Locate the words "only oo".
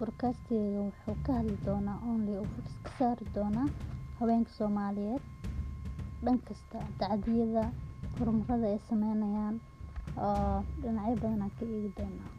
2.10-2.46